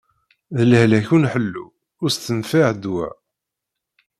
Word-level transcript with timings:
D 0.55 0.57
lehlak 0.69 1.07
ur 1.15 1.21
nḥellu, 1.21 1.65
ur 2.01 2.09
s-tenfiɛ 2.11 2.69
ddwa. 2.75 3.07